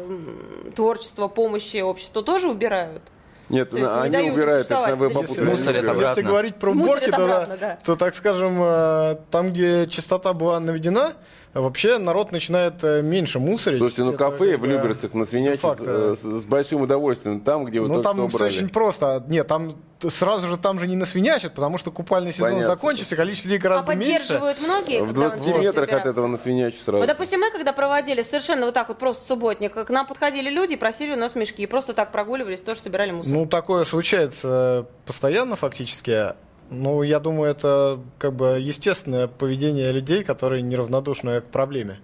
[0.76, 3.04] творчества, помощи обществу тоже убирают?
[3.50, 6.72] Нет, есть не они дают убирают их на веб вот Если, Мусорят если- говорить про
[6.72, 7.78] уборки, то, да.
[7.84, 11.14] то, так скажем, э, там, где чистота была наведена,
[11.62, 13.80] вообще народ начинает э, меньше мусорить.
[13.80, 16.16] Слушайте, ну Это кафе как в Люберцах на свиняче факт, э, да.
[16.16, 17.40] с, с большим удовольствием.
[17.42, 19.24] Там, где вы Ну, там что все очень просто.
[19.28, 19.72] Нет, там
[20.08, 22.68] сразу же там же не насвинячат, потому что купальный сезон Понятно.
[22.68, 24.20] закончится, количество людей А гораздо меньше.
[24.20, 25.02] поддерживают многие?
[25.02, 26.98] В когда вы 20 начинаете метрах от этого на свиняче сразу.
[27.00, 30.76] Вот, допустим, мы когда проводили совершенно вот так вот просто субботник, к нам подходили люди,
[30.76, 33.34] просили у нас мешки, и просто так прогуливались, тоже собирали мусор.
[33.34, 36.34] Ну, такое случается постоянно фактически.
[36.72, 42.00] Ну, я думаю, это как бы естественное поведение людей, которые неравнодушны к проблеме.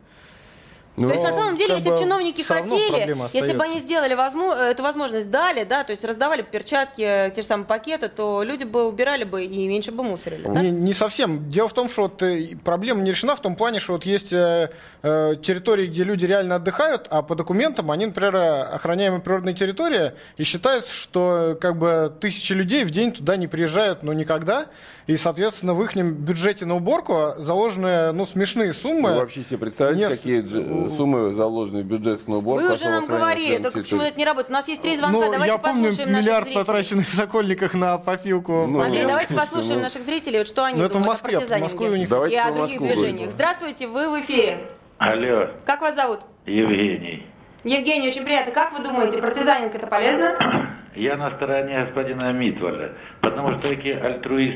[0.97, 4.13] Ну, то есть, на самом деле, как если бы чиновники хотели, если бы они сделали
[4.13, 8.07] возможно, эту возможность дали, да, то есть раздавали бы перчатки, э, те же самые пакеты,
[8.07, 10.43] то люди бы убирали бы и меньше бы мусорили.
[10.47, 10.61] да?
[10.61, 11.49] Не, не совсем.
[11.49, 14.31] Дело в том, что вот, э, проблема не решена в том плане, что вот есть
[14.31, 14.71] э,
[15.03, 20.15] э, территории, где люди реально отдыхают, а по документам они, например, э, охраняемая природная территория,
[20.37, 24.67] и считается, что э, как бы тысячи людей в день туда не приезжают, ну, никогда,
[25.07, 29.11] и, соответственно, в их бюджете на уборку заложены, ну, смешные суммы.
[29.11, 30.41] Вы вообще себе представляете, Не какие
[30.89, 32.65] суммы заложены в бюджет на уборку?
[32.67, 34.49] Вы уже нам говорили, только почему это не работает.
[34.49, 36.65] У нас есть три звонка, Ну, давайте я помню послушаем наших миллиард зрителей.
[36.65, 38.65] потраченных в Сокольниках на попилку.
[38.67, 40.93] Ну, Андрей, Ну, давайте слушайте, послушаем ну- наших зрителей, вот что они Ну, это в
[41.01, 43.13] думают Москве, о в партизанинге Москве у них- Давайте и про о других Москву движениях.
[43.15, 43.31] говорим.
[43.31, 44.59] Здравствуйте, вы в эфире.
[44.97, 46.21] Алло, Как вас зовут?
[46.45, 47.25] Евгений.
[47.63, 48.51] Евгений, очень приятно.
[48.53, 50.71] Как вы думаете, партизанинг это полезно?
[50.95, 53.95] Я на стороне господина Митволя, потому что такие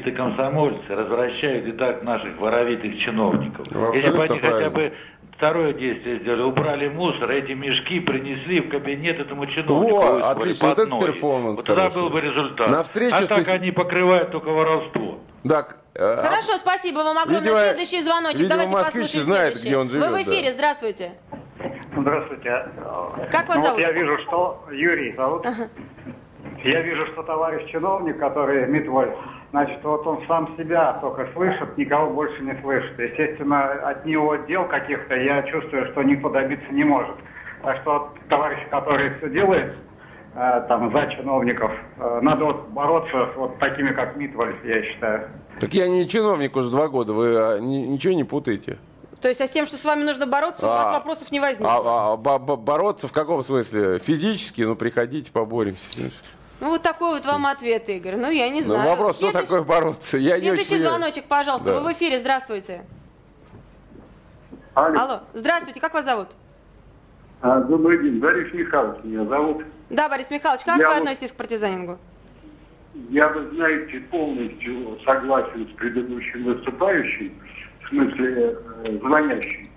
[0.04, 3.68] альтруисты-комсомольцы развращают и так наших воровитых чиновников.
[3.72, 4.94] Ну, Если бы они хотя бы
[5.40, 9.96] второе действие сделали, убрали мусор, эти мешки принесли в кабинет этому чиновнику.
[9.96, 11.06] Во, выставили отлично, вот это одной.
[11.14, 12.70] перформанс Вот тогда был бы результат.
[12.70, 15.20] На встрече а с так они покрывают только воровство.
[15.48, 17.40] Так, э, Хорошо, спасибо вам огромное.
[17.42, 18.40] Видимо- Следующий звоночек.
[18.42, 19.68] видимо, Давайте послушаем знают, следующий.
[19.70, 20.54] где он живет, Вы в эфире, да.
[20.54, 21.12] здравствуйте.
[21.98, 22.66] Здравствуйте.
[23.32, 23.72] Как вас Ну, зовут?
[23.72, 25.46] Вот я вижу, что Юрий зовут.
[26.66, 29.12] Я вижу, что товарищ чиновник, который Митволь,
[29.52, 32.98] значит, вот он сам себя только слышит, никого больше не слышит.
[33.00, 37.16] Естественно, от него дел каких-то я чувствую, что никто добиться не может.
[37.64, 39.74] Так что товарищ, который все делает,
[40.36, 45.30] э, там, за чиновников, э, надо вот бороться с вот такими, как Митволь, я считаю.
[45.60, 48.78] так я не чиновник уже два года, вы а, ни- ничего не путаете.
[49.22, 51.42] То есть, а с тем, что с вами нужно бороться, у вас А, вопросов не
[51.42, 51.68] возникнет.
[51.70, 54.00] А, а, бо- бороться в каком смысле?
[54.00, 54.62] Физически?
[54.62, 56.10] Ну, приходите, поборемся.
[56.60, 58.16] Ну, вот такой вот вам ответ, Игорь.
[58.18, 58.90] Ну, я не Ну, знаю.
[58.90, 60.18] вопрос, что Следующий- такое бороться?
[60.18, 60.98] Я не Следующий очень понимаю.
[61.00, 61.68] звоночек, пожалуйста.
[61.74, 61.80] Да.
[61.80, 62.82] Вы в эфире, здравствуйте.
[64.74, 65.00] Алло.
[65.00, 66.28] Алло, здравствуйте, как вас зовут?
[67.42, 69.64] А, Добрый день, Борис Михайлович меня зовут.
[69.90, 71.98] Да, Борис Михайлович, как Я вы вот- относитесь к партизанингу?
[73.10, 77.34] Я, вы знаете, полностью согласен с предыдущим выступающим,
[77.86, 79.69] в смысле э, звонящим.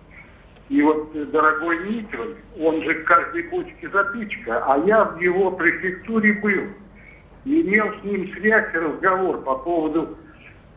[0.72, 5.50] И вот э, дорогой Митров, он же к каждой кучке затычка, а я в его
[5.50, 6.62] префектуре был.
[7.44, 10.16] И имел с ним связь и разговор по поводу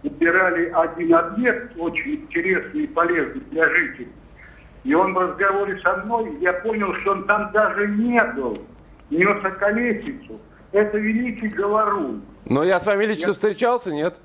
[0.03, 4.09] убирали один объект, очень интересный и полезный для жителей.
[4.83, 8.57] И он в разговоре со мной, я понял, что он там даже не был,
[9.09, 10.41] нес околесицу.
[10.73, 12.21] Это великий говорун.
[12.43, 13.33] Но я с вами лично я...
[13.33, 14.15] встречался, нет?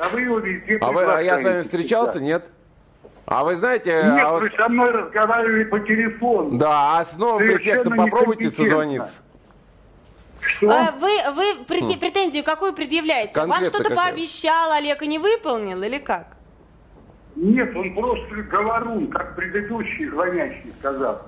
[0.00, 2.24] А вы его везде а, вы, а я с вами встречался, да.
[2.24, 2.50] нет?
[3.26, 4.02] А вы знаете...
[4.04, 6.58] Нет, а вы со мной разговаривали по телефону.
[6.58, 9.12] Да, а с новым префектом попробуйте созвониться.
[10.40, 10.70] Что?
[10.70, 11.98] А, вы вы хм.
[11.98, 13.32] претензию какую предъявляете?
[13.32, 16.36] Конкретно Вам что-то пообещал Олег и не выполнил или как?
[17.34, 21.22] Нет, он просто говорун, как предыдущий звонящий сказал.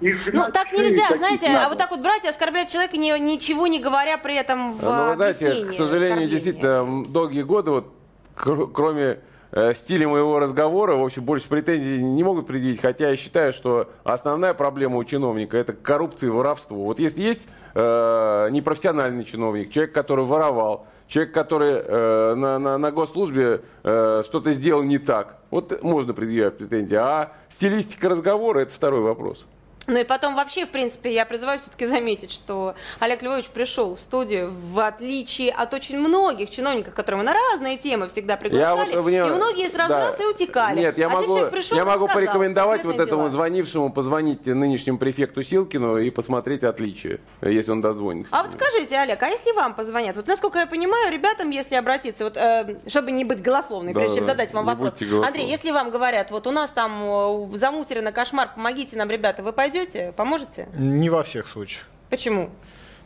[0.00, 1.66] Ну, так нельзя, знаете, надо.
[1.66, 4.82] а вот так вот брать и оскорблять человека, не, ничего не говоря при этом в
[4.82, 7.92] Ну, вы знаете, к сожалению, действительно, долгие годы, вот,
[8.36, 9.18] кроме
[9.52, 13.88] э, стиля моего разговора, в общем, больше претензий не могут предъявить, хотя я считаю, что
[14.04, 16.84] основная проблема у чиновника– это коррупция и воровство.
[16.84, 22.92] Вот если есть э, непрофессиональный чиновник, человек, который воровал, человек, который э, на, на, на
[22.92, 26.96] госслужбе э, что-то сделал не так, вот можно предъявить претензии.
[26.96, 29.46] А стилистика разговора– это второй вопрос.
[29.88, 33.98] Ну и потом вообще, в принципе, я призываю все-таки заметить, что Олег Львович пришел в
[33.98, 39.06] студию в отличие от очень многих чиновников, которые мы на разные темы всегда приглашали, вот,
[39.06, 39.16] мне...
[39.16, 40.00] и многие сразу да.
[40.00, 40.78] раз и утекали.
[40.78, 43.30] Нет, я а могу, пришел я могу сказал, порекомендовать вот этому дела.
[43.30, 48.36] звонившему позвонить нынешнему префекту Силкину и посмотреть отличия, если он дозвонится.
[48.36, 50.16] А вот скажите, Олег, а если вам позвонят?
[50.16, 54.18] Вот насколько я понимаю, ребятам, если обратиться, вот, э, чтобы не быть голословной, да, прежде
[54.18, 54.98] чем задать вам вопрос.
[55.24, 59.52] Андрей, если вам говорят, вот у нас там э, замусорено кошмар, помогите нам, ребята, вы
[59.52, 60.68] пойдете пойдете, поможете?
[60.74, 61.84] Не во всех случаях.
[62.10, 62.50] Почему?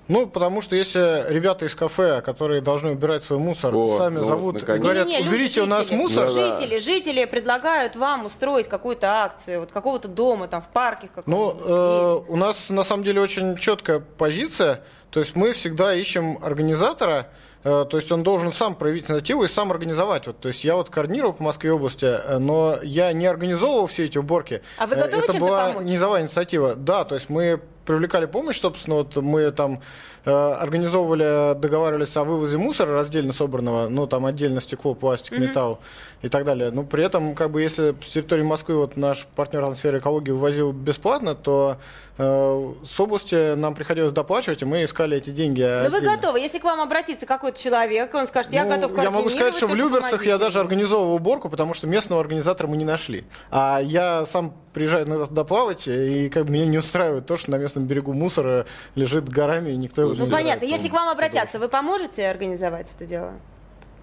[0.08, 4.22] Ну, потому что если ребята из кафе, которые должны убирать свой мусор, О, сами ну,
[4.22, 6.26] зовут и говорят, не, не, не, уберите люди, у нас мусор.
[6.26, 11.08] Да, жители, жители предлагают вам устроить какую-то акцию, вот какого-то дома, там, в парке.
[11.26, 14.82] Ну, э, у нас на самом деле очень четкая позиция.
[15.10, 17.28] То есть мы всегда ищем организатора,
[17.62, 20.26] то есть он должен сам проявить инициативу и сам организовать.
[20.26, 24.06] Вот, то есть я вот координировал по Москве области, э, но я не организовывал все
[24.06, 24.62] эти уборки.
[24.78, 25.84] А вы готовы Это была помочь?
[25.86, 26.74] низовая инициатива.
[26.74, 29.80] Да, то есть мы привлекали помощь, собственно, вот мы там
[30.24, 35.40] э, организовывали, договаривались о вывозе мусора раздельно собранного, ну там отдельно стекло, пластик, mm-hmm.
[35.40, 35.80] металл
[36.22, 36.70] и так далее.
[36.70, 40.30] Но при этом, как бы, если с территории Москвы вот наш партнер на сфере экологии
[40.30, 41.78] вывозил бесплатно, то
[42.18, 45.62] э, с области нам приходилось доплачивать, и мы искали эти деньги.
[45.62, 49.10] Но вы готовы, если к вам обратится какой-то человек, он скажет, я ну, готов Я
[49.10, 52.84] могу сказать, что в Люберцах я даже организовывал уборку, потому что местного организатора мы не
[52.84, 53.24] нашли.
[53.50, 57.56] А я сам приезжаю туда плавать, и как бы меня не устраивает то, что на
[57.72, 60.64] местном берегу мусора лежит горами, и никто его ну, не Ну, понятно.
[60.66, 63.32] Если к вам обратятся, вы поможете организовать это дело?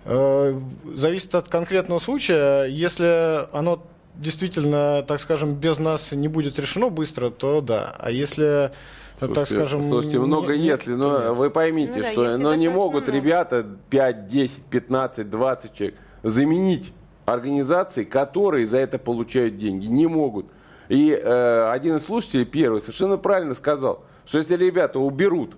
[0.05, 0.59] Э,
[0.95, 2.65] зависит от конкретного случая.
[2.65, 3.83] Если оно
[4.15, 7.95] действительно, так скажем, без нас не будет решено быстро, то да.
[7.97, 8.71] А если
[9.19, 9.83] Слушайте, так скажем...
[9.83, 11.37] Слушайте, много не, если, но нет.
[11.37, 13.17] вы поймите, ну, да, что но не могут много.
[13.17, 16.91] ребята 5, 10, 15, 20 человек заменить
[17.25, 19.85] организации, которые за это получают деньги.
[19.85, 20.47] Не могут.
[20.89, 25.55] И э, один из слушателей, первый, совершенно правильно сказал, что если ребята уберут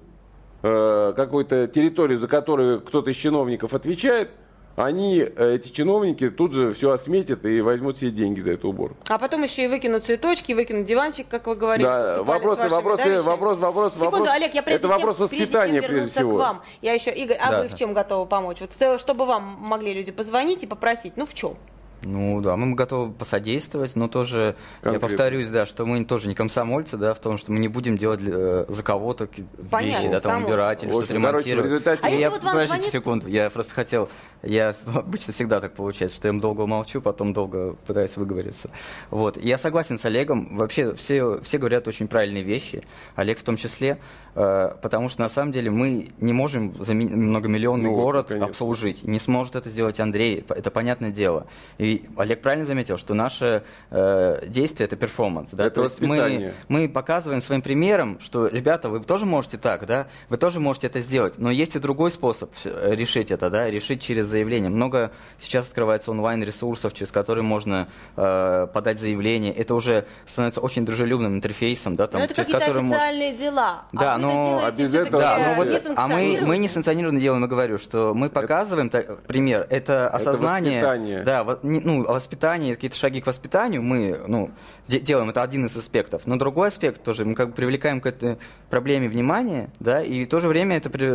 [0.61, 4.29] э, какую-то территорию, за которую кто-то из чиновников отвечает,
[4.75, 8.97] они, э, эти чиновники, тут же все осметят и возьмут все деньги за эту уборку.
[9.07, 11.89] А потом еще и выкинут цветочки, выкинут диванчик, как вы говорите.
[11.89, 14.29] Да, вопросы, вопросы, да, вопрос, вопрос, Секунду, вопрос.
[14.29, 16.35] Олег, я прежде это вопрос чем, воспитания, прежде, прежде всего.
[16.35, 16.61] к вам.
[16.81, 17.61] Я еще, Игорь, а да.
[17.61, 18.59] вы в чем готовы помочь?
[18.59, 21.55] Вот, э, чтобы вам могли люди позвонить и попросить, ну в чем?
[22.03, 24.95] Ну да, мы готовы посодействовать, но тоже, Конкретно.
[24.95, 27.95] я повторюсь, да, что мы тоже не комсомольцы, да, в том, что мы не будем
[27.95, 29.29] делать э, за кого-то
[29.71, 31.87] вещи, да, там убирать или что-то ремонтировать.
[32.01, 32.91] А я, вот подождите звонит...
[32.91, 34.09] секунду, я просто хотел,
[34.41, 38.71] я обычно всегда так получается, что я долго молчу, потом долго пытаюсь выговориться.
[39.11, 42.83] Вот, я согласен с Олегом, вообще все, все говорят очень правильные вещи,
[43.15, 43.99] Олег в том числе,
[44.33, 48.47] э, потому что на самом деле мы не можем многомиллионный ну, город конечно.
[48.47, 51.45] обслужить, не сможет это сделать Андрей, это понятное дело.
[51.77, 55.51] И Олег правильно заметил, что наше э, действие это перформанс.
[55.51, 55.65] Да?
[55.65, 60.07] Это То есть мы, мы показываем своим примером, что, ребята, вы тоже можете так, да,
[60.29, 61.37] вы тоже можете это сделать.
[61.37, 64.69] Но есть и другой способ э, решить это, да, решить через заявление.
[64.69, 69.53] Много сейчас открывается онлайн-ресурсов, через которые можно э, подать заявление.
[69.53, 73.39] Это уже становится очень дружелюбным интерфейсом, да, там, но это какие-то официальные может...
[73.39, 73.83] дела.
[73.91, 77.41] Да, а но а без этого, да, но вот, а мы мы не санкционированно делаем,
[77.41, 82.75] я говорю, что мы показываем это, пример, это осознание, это да, вот, не, ну, воспитание,
[82.75, 84.51] какие-то шаги к воспитанию мы ну,
[84.87, 86.23] де- делаем, это один из аспектов.
[86.25, 88.37] Но другой аспект тоже, мы как бы привлекаем к этой
[88.69, 91.05] проблеме внимание, да, и в то же время это при,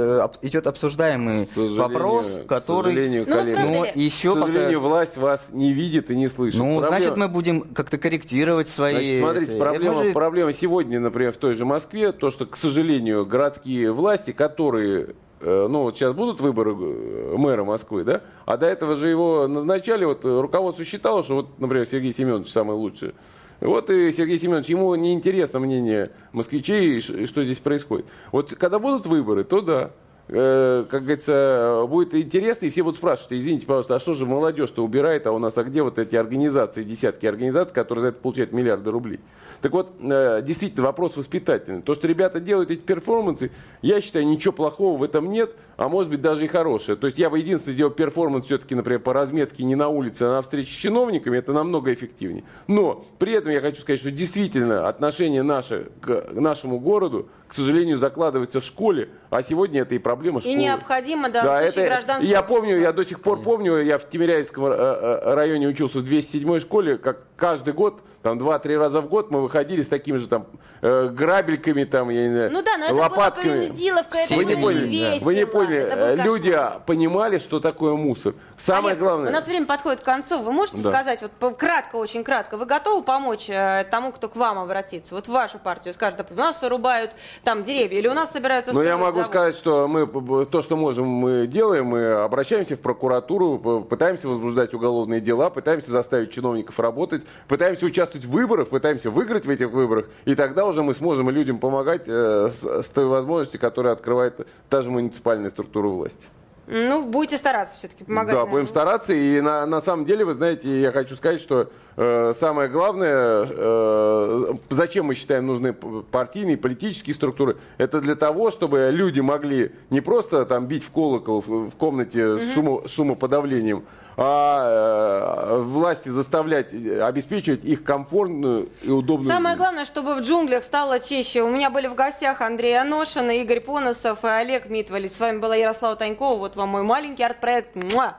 [0.46, 2.92] идет обсуждаемый вопрос, который...
[2.92, 4.88] К сожалению, ну, коллеги, но еще к сожалению, пока...
[4.88, 6.58] власть вас не видит и не слышит.
[6.58, 6.88] Ну, проблема...
[6.88, 8.94] значит, мы будем как-то корректировать свои...
[8.94, 9.58] Значит, смотрите, эти...
[9.58, 10.12] проблема, же...
[10.12, 15.82] проблема сегодня, например, в той же Москве, то, что, к сожалению, городские власти, которые ну
[15.82, 20.24] вот сейчас будут выборы э, мэра Москвы, да, а до этого же его назначали, вот
[20.24, 23.14] руководство считало, что вот, например, Сергей Семенович самый лучший.
[23.60, 28.06] Вот и Сергей Семенович, ему не интересно мнение москвичей, что здесь происходит.
[28.30, 29.90] Вот когда будут выборы, то да.
[30.28, 34.82] Э, как говорится, будет интересно, и все будут спрашивать, извините, пожалуйста, а что же молодежь-то
[34.82, 38.52] убирает, а у нас, а где вот эти организации, десятки организаций, которые за это получают
[38.52, 39.20] миллиарды рублей?
[39.62, 41.80] Так вот, э, действительно, вопрос воспитательный.
[41.80, 43.52] То, что ребята делают эти перформансы,
[43.82, 46.96] я считаю, ничего плохого в этом нет, а может быть даже и хорошее.
[46.96, 50.32] То есть я бы единственное сделал перформанс все-таки, например, по разметке не на улице, а
[50.32, 52.44] на встрече с чиновниками, это намного эффективнее.
[52.66, 57.98] Но при этом я хочу сказать, что действительно отношение наше к нашему городу, к сожалению,
[57.98, 60.54] закладывается в школе, а сегодня это и проблема школы.
[60.54, 64.08] И необходимо, да, да это, гражданского Я помню, я до сих пор помню, я в
[64.08, 69.08] Тимиряевском э, э, районе учился в 207 школе, как каждый год, там два-три раза в
[69.08, 70.46] год мы выходили с такими же там
[70.82, 73.66] э, грабельками, там, я не знаю, ну да, но лопатками.
[73.66, 76.22] Это было это вы не поняли, вы не поняли.
[76.22, 78.34] Люди понимали, что такое мусор.
[78.56, 79.28] Самое Олег, главное.
[79.28, 80.42] У нас время подходит к концу.
[80.42, 80.90] Вы можете да.
[80.90, 85.14] сказать, вот кратко, очень кратко, вы готовы помочь э, тому, кто к вам обратится?
[85.14, 87.12] Вот в вашу партию скажет, у нас рубают
[87.44, 89.26] там деревья, или у нас собираются Ну, я могу завод.
[89.28, 91.86] сказать, что мы то, что можем, мы делаем.
[91.86, 98.30] Мы обращаемся в прокуратуру, пытаемся возбуждать уголовные дела, пытаемся заставить чиновников работать, пытаемся участвовать в
[98.30, 102.82] выборах, пытаемся выиграть в этих выборах, и тогда уже мы сможем людям помогать э, с,
[102.82, 106.26] с той возможностью, которая открывает та же муниципальная структура власти.
[106.68, 108.34] Ну, будете стараться все-таки помогать.
[108.34, 109.14] Да, будем стараться.
[109.14, 114.54] И на, на самом деле, вы знаете, я хочу сказать, что э, самое главное, э,
[114.70, 120.44] зачем мы считаем нужны партийные, политические структуры, это для того, чтобы люди могли не просто
[120.44, 122.38] там бить в колокол в, в комнате угу.
[122.40, 123.84] с шумо, шумоподавлением,
[124.16, 129.62] а э, власти заставлять, обеспечивать их комфортную и удобную Самое жизнь.
[129.62, 131.42] главное, чтобы в джунглях стало чище.
[131.42, 135.12] У меня были в гостях Андрей Аношин, Игорь Поносов и Олег Митвалич.
[135.12, 136.38] С вами была Ярослава Танькова.
[136.38, 137.76] Вот вам мой маленький арт-проект.
[137.76, 138.16] Муа!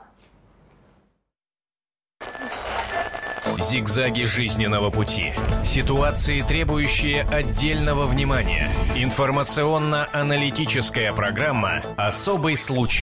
[3.60, 5.34] Зигзаги жизненного пути.
[5.66, 8.70] Ситуации, требующие отдельного внимания.
[8.96, 13.02] Информационно-аналитическая программа «Особый случай».